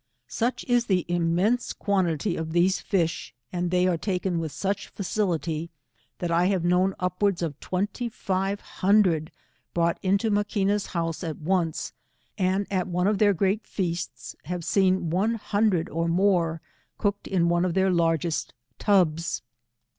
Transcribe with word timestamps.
Such 0.27 0.63
is 0.63 0.87
the 0.87 1.05
immense 1.07 1.73
quantity 1.73 2.35
of 2.35 2.53
these 2.53 2.79
fish, 2.79 3.35
and 3.53 3.69
they 3.69 3.85
are 3.85 3.99
taiien 3.99 4.39
with 4.39 4.51
such 4.51 4.87
facility, 4.87 5.69
that 6.17 6.31
I 6.31 6.47
have 6.47 6.63
known 6.65 6.95
upward^s 6.99 7.43
of 7.43 7.59
twenty 7.59 8.09
five 8.09 8.61
hundred 8.61 9.29
brought 9.75 9.99
into 10.01 10.31
Maquina's 10.31 10.87
house 10.87 11.23
at 11.23 11.37
once, 11.37 11.93
and 12.35 12.65
at 12.71 12.87
one 12.87 13.05
of 13.05 13.19
their 13.19 13.35
great 13.35 13.67
feasts, 13.67 14.35
have 14.45 14.65
seen 14.65 15.11
one 15.11 15.35
hundred 15.35 15.87
or 15.87 16.07
more 16.07 16.61
cooked 16.97 17.27
in 17.27 17.47
one 17.47 17.63
of 17.63 17.75
their 17.75 17.91
largest 17.91 18.55
tubs. 18.79 19.43